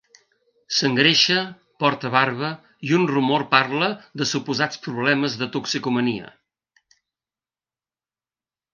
[0.77, 1.35] S'engreixa,
[1.83, 2.49] porta barba
[2.89, 3.91] i un rumor parla
[4.23, 6.35] de suposats problemes de toxicomania.